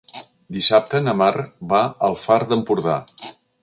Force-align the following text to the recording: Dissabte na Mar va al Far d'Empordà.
Dissabte 0.55 1.03
na 1.09 1.15
Mar 1.21 1.31
va 1.75 1.85
al 2.09 2.19
Far 2.25 2.43
d'Empordà. 2.53 3.01